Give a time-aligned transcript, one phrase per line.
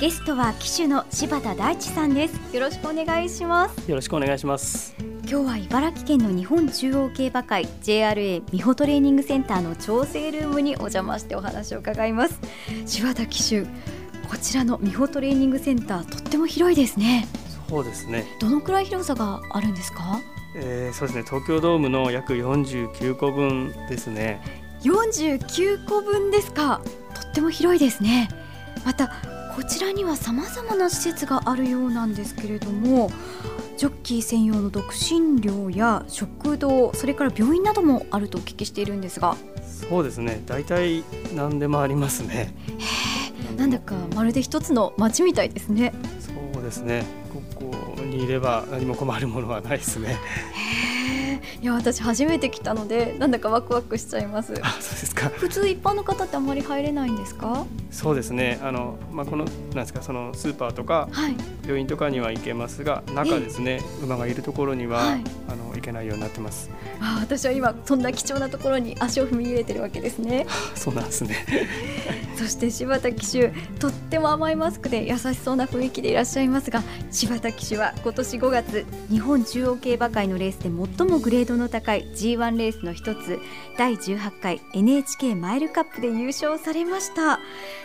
[0.00, 2.54] ゲストは騎手の柴田大地さんです。
[2.54, 3.88] よろしくお願いします。
[3.88, 4.94] よろしくお願いします。
[5.26, 12.40] 今日は茨城県の日本中央競馬会 JRA 美穂トレーニングセンターの調整ルームにお邪魔してお話を伺います。
[12.86, 13.68] 柴田騎手こ
[14.40, 17.28] ちらの美穂トレーニングセンターとっても広いですね。
[17.68, 18.26] そうですね。
[18.40, 20.20] どのくらい広さがあるんですか？
[20.56, 21.24] えー、そうですね。
[21.24, 24.42] 東京ドームの約49個分ですね。
[24.82, 26.80] 49個分ですか。
[27.14, 28.28] とっても広いですね。
[28.84, 29.10] また
[29.54, 33.10] こちらにはさまざまな施設があるようなんですけれども
[33.76, 39.36] ジョッキー専用の独身寮や食堂それから病院などもあるとお聞きしているんですが。
[39.64, 40.42] そうですね。
[40.46, 41.02] 大体
[41.34, 42.54] 何でもありますね。
[43.56, 45.92] なんだかまるで一つの街みたいですね。
[46.20, 47.04] そうですね。
[47.32, 47.42] こ
[47.96, 50.16] こにいれば何も困るものはないですね
[51.64, 54.52] いや私初めて来たのでなんだかワクワクしちゃいます。
[54.62, 55.30] あそうですか。
[55.30, 57.64] 普通一般の方ってあまり入れないんですか？
[57.90, 58.60] そうですね。
[58.62, 66.70] あの、まあ、このなんですかそのスーパーとか、はい、病院とかには行けますが中ですね馬がいるところには、はい、あの行けないようになってます。
[67.00, 70.46] あ私は今そんな貴重なところに足を踏み入れてるわけですね。
[70.74, 71.46] そうなんですね。
[72.36, 76.82] そして柴田騎手とっても甘いマスクで優しそうな雰囲気でいらっしゃいますが
[77.12, 80.64] 柴田騎手は今年5月日本中央競馬会のレースで
[80.98, 83.38] 最もグレードの高い G1 レースの一つ
[83.78, 87.38] 第18回 NHK マイルカップで優勝されました。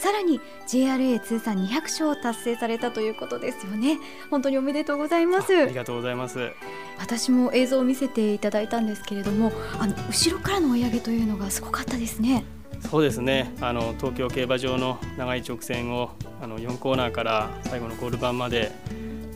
[0.00, 3.98] さらに JRA 通算200勝を達成されたということですよね。
[4.30, 5.54] 本当におめでとうございます。
[5.54, 6.52] ありがとうございます。
[6.98, 12.44] 私も映像を見せていただいたんですけれどもあの後ろからの追い上げというのがすごかったですね。
[12.88, 13.54] そうですね。
[13.60, 18.72] あの東京競馬場の長い直線をあの4コーナーから最後のゴール板まで、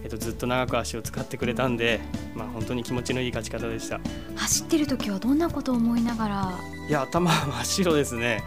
[0.03, 2.01] えっと、ずっと長く足を使ってくれたんで、
[2.35, 4.01] まあ、本当に気持ちのいい勝ち方でした。
[4.37, 6.59] 走ってる時はどんなことを思いながら？
[6.89, 8.42] いや頭真っ白ですね。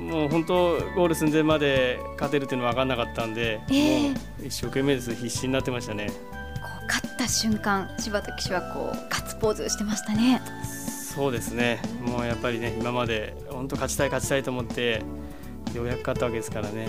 [0.00, 0.54] もう本当
[0.96, 5.14] ゴール寸前まで勝てるっていうのは分かんなかったんで、えー、もう一生懸命です。
[5.14, 6.10] 必死になってましたね
[7.22, 10.42] た瞬間柴田騎手はこうガッツポーズしてましたね。
[11.14, 11.80] そうですね。
[12.00, 15.02] もうやっぱりね今まで本当勝ちたい勝ちたいと思って
[15.74, 16.88] ようやく勝ったわけですからね、は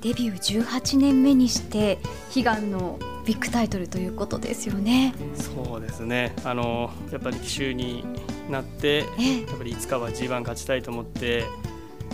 [0.00, 1.98] デビュー18年目にして
[2.34, 5.12] 悲願のビッグタイトルということですよね。
[5.34, 6.34] そうですね。
[6.44, 8.06] あのやっぱり騎手に
[8.48, 11.44] なって、えやっぱりいつかは G1 勝ちたいと思って、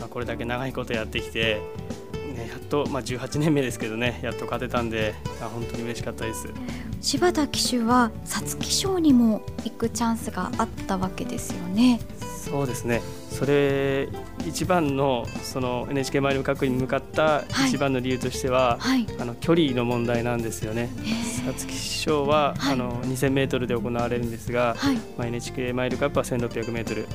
[0.00, 1.60] まあ、これだけ長いことやってきて
[2.34, 6.48] ね、やっと、まあ、18年目ですけどねやっと勝てたんであ本当に嬉しかったです
[7.04, 12.00] 柴田騎手は皐月賞にも行くチャンスがあったわけですよね。
[12.18, 13.02] そうですね。
[13.30, 14.08] それ
[14.46, 20.88] 一番のその NHK マイル各に向かった一番の理由としては、はい、あの距離の問題なんですよね。
[21.44, 27.06] 皐月賞は、はい、あの2000メートルで行われるんですが、はい、まあ、NHK マイルカップは1600メートル。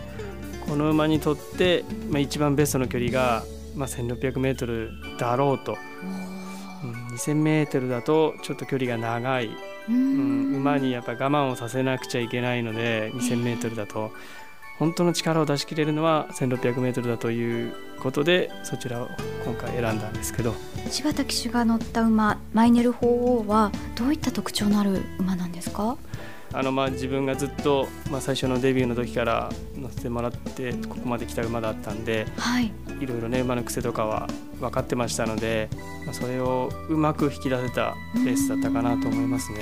[0.67, 3.43] この馬にとって、まあ、一番ベストの距離が
[3.75, 5.77] まあ、1600メートルだろうと、
[6.83, 9.49] うん、2000メートルだとちょっと距離が長い、
[9.89, 14.11] うん、馬にやっぱ我慢をさせなくちゃいけないので2000メートルだと。
[14.77, 19.09] 本当の力を出し切れるのは1600メートルだということでそちらを
[19.43, 20.55] 今回選んだんですけど。
[20.89, 25.97] 柴田騎手が乗った馬マイネル鳳凰はどういった特徴のある馬なんですか？
[26.51, 34.27] あのまあ自分がずっと、まあ、最初のデビューの時から乗せてもらってここまで来た馬だったんで、はい、いろいろね馬の癖とかは
[34.59, 35.69] 分かってましたので、
[36.05, 37.95] まあ、それをうまく引き出せた
[38.25, 39.59] レースだったかなと思いますね。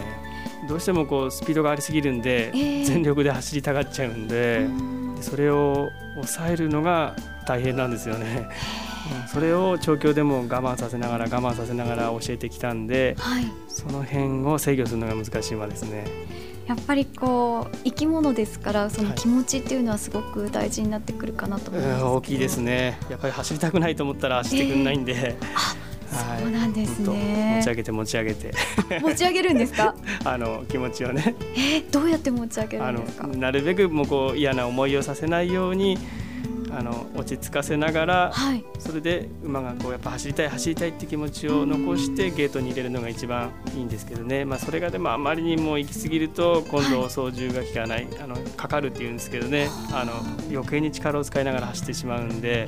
[0.68, 4.68] どうしてもこうスピードがありすぎるんで、えー、全力で走りたがっちゃうんで
[5.22, 7.16] それを抑えるのが
[7.48, 8.50] 大変なんですよね。
[9.32, 16.06] それを調教でも我慢させながら我慢させながら教えてきたんで、はい、その辺を制御するのが難しい馬ですね。
[16.68, 23.00] やっぱりこう生き物ですからその気持ちっていうのはすごく大事になってくるかなと思います、はい、大きいですね。
[23.10, 28.54] やっぱり走りたくないと思ったら走ってくんないんで、えー、そうなんですね、持ち上げて持ち上げて。
[29.02, 29.96] 持ち上げるんですか？
[30.26, 31.36] あの気持ちをね。
[31.56, 33.28] えー、どうやって持ち上げるんですか？
[33.28, 35.98] なるべくもうこう嫌な思いをさせないように
[36.72, 49.70] あの落ち着かせながら、はい、それで馬がこうやっぱ走りたい走りたいって気持ちを残してゲートに入れるのが一番いいんですけどね、まあ、それがでもあまりにも行き過ぎると今度操縦が効かない、はい、あのかかるっていうんですけどね。
[49.92, 50.14] あの
[50.52, 52.68] 余計に力を使いながら走ってしまうんで。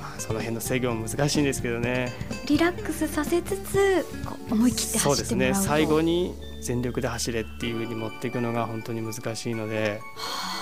[0.00, 2.12] まあ、その辺の制御も難しいんですけどね。
[2.46, 4.06] リラックスさせつつ
[4.50, 5.54] 思い切ってそうですね。
[5.54, 10.00] 最後に全力で走れっていうふうに持っていくのが本当に難しいので。
[10.16, 10.53] はあ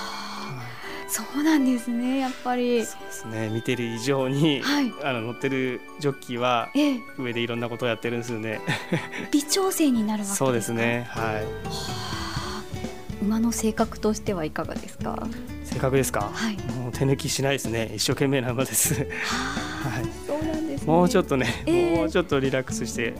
[1.15, 2.83] そうなんですねやっぱり。
[2.83, 3.49] そうですね。
[3.49, 8.59] 見てる以上に、はい、あの乗ってるジョッキーは、ええ、上でいろんなことをやってるんですよね。
[9.31, 10.35] 微調整になるわけですか？
[10.37, 11.05] そうですね。
[11.09, 11.45] はい。
[13.23, 15.27] 馬の性格としてはいかがですか？
[15.63, 17.91] 性格ですか、はい、もう手抜きしないですね。
[17.95, 18.95] 一生懸命な馬です。
[18.95, 19.01] は
[20.01, 20.05] い。
[20.27, 23.13] そうなんでです、ね、もうちょっとね、えー、もうちょっとリラックスして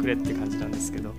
[0.00, 1.12] くれって感じなんですけど、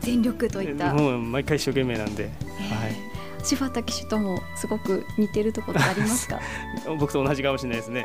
[0.00, 0.94] 全力といった。
[0.94, 3.13] もう毎回一生懸命なんで、えー、はい
[3.44, 6.40] 柴田騎手ともすごく似てるところありますか？
[6.98, 8.04] 僕と同じかもしれないですね。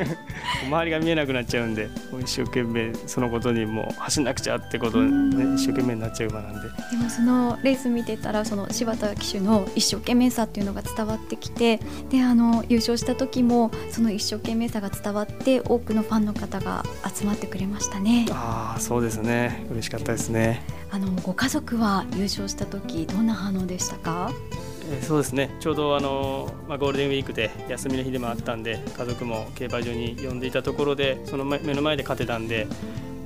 [0.66, 1.88] 周りが見えなくなっちゃうんで
[2.20, 6.60] 一生懸命そのことにもう走んなくちゃってことで、ね、一生懸命になっちゃう馬なんで。
[6.90, 11.80] でもそのレース見てたらその柴田騎手の一生懸命さっていうのが伝わってきて
[12.10, 16.84] であの優勝した時もその一生懸命さが伝わって多くのファンの方が
[17.14, 18.26] 集まってくれましたね。
[18.30, 19.64] ああそうですね。
[19.70, 20.62] 嬉しかったですね。
[20.92, 24.32] あのご家族は優勝した時どんな反応でしたか？
[24.32, 24.69] え
[25.02, 25.50] そうですね。
[25.60, 32.66] ちょうどあの、まあ、ゴールデンウィークで休みの日でもあったんで家族も競馬場に呼んでいたところでその目の前で勝てたんで、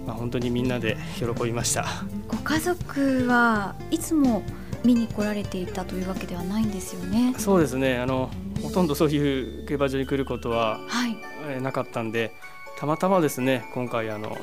[0.06, 1.87] まあ、本当にみんなで喜びました。
[2.28, 4.43] ご家族はいつも
[4.84, 7.34] 見に来られていたというわけではないんですよね。
[7.38, 7.99] そうですね。
[7.99, 8.31] あの
[8.62, 11.16] ほとんどそういう競馬場に来ることは、はい、
[11.49, 12.34] えなかったんで
[12.78, 14.37] たまたまですね今回あの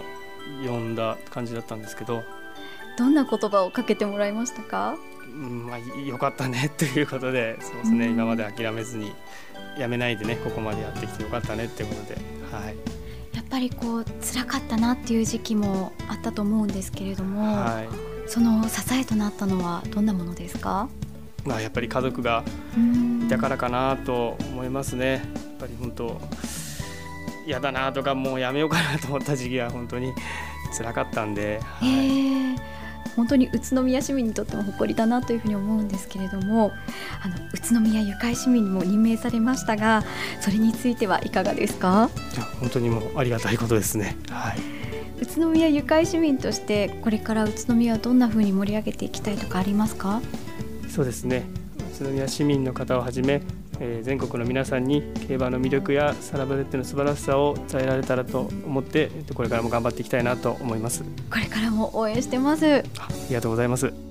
[0.66, 2.24] 呼んだ感じだったんですけど。
[2.98, 4.96] どんな言葉をかけてもらいましたか？
[4.96, 9.12] うんまあ、よかったねということでそうですね、今まで諦めずに
[9.78, 12.16] やめないでねここまでやってきてよかったねっていうことで、
[12.52, 12.76] はい、
[13.36, 20.90] やっぱりこう辛かったなっていう時期もあったと思うんですけれども、はい、その支えとなったのはどんなものですか？
[21.46, 22.44] まあ、やっぱり家族が
[23.26, 25.14] いたからかなと思いますね。
[25.14, 25.22] やっ
[25.60, 26.22] ぱり本当
[27.48, 30.14] 嫌だなとかもうやめようかなと思った時期は本当に
[30.78, 31.60] 辛かったんで。
[31.64, 32.71] はい、えー
[33.16, 36.72] 本当に宇都宮市民にとっても誇りだなというふうに思うんですけれども
[37.24, 40.04] あの宇都宮ゆかい市民にも任命されましたが
[40.40, 42.10] それについてはいかがですか？
[42.60, 44.18] 本当にもうありがたいことですね。
[44.30, 44.60] はい。
[45.22, 50.22] 宇都宮ゆかい市民としてこれから宇都宮をどんなふうに盛り上げていきたいとかありますか？
[50.90, 51.46] そうですね。
[52.02, 53.42] 宇都宮市民の方をはじめ
[53.82, 61.04] えー、全国の皆さんに競馬の魅力やサラブレッドの素晴らしさを伝えられたらと思ってこれからも頑張っていきたいなと思います。
[61.30, 62.66] これからも応援してます。
[62.66, 62.84] あ
[63.28, 64.11] りがとうございます